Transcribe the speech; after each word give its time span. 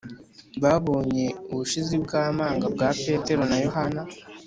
Babonye 0.63 1.25
ubushizi 1.51 1.95
bw 2.03 2.11
amanga 2.25 2.65
bwa 2.73 2.89
Petero 3.03 3.41
na 3.49 3.57
Yohana 3.65 4.01